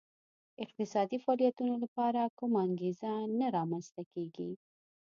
د 0.03 0.03
اقتصادي 0.65 1.17
فعالیتونو 1.23 1.73
لپاره 1.83 2.21
کومه 2.39 2.59
انګېزه 2.67 3.11
نه 3.39 3.47
رامنځته 3.57 4.01
کېږي 4.13 4.51